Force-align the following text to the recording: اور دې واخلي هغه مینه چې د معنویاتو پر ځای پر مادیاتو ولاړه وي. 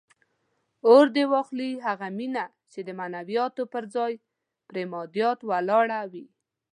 اور 0.89 1.05
دې 1.15 1.23
واخلي 1.33 1.71
هغه 1.85 2.07
مینه 2.17 2.45
چې 2.71 2.79
د 2.87 2.89
معنویاتو 2.99 3.63
پر 3.73 3.83
ځای 3.95 4.13
پر 4.67 4.75
مادیاتو 4.91 5.43
ولاړه 5.51 5.99
وي. 6.11 6.25